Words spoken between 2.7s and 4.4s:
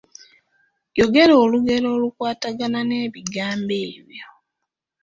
n’ebigambo ebyo?